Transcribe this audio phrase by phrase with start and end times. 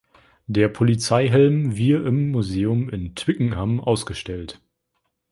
[0.47, 4.59] Der Polizeihelm wir im Museum in Twickenham ausgestellt.